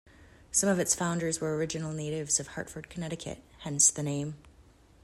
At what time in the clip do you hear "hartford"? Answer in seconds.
2.47-2.89